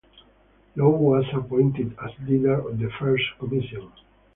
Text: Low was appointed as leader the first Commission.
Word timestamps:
Low 0.75 0.89
was 0.89 1.25
appointed 1.31 1.95
as 2.03 2.09
leader 2.27 2.59
the 2.71 2.89
first 2.99 3.23
Commission. 3.37 3.91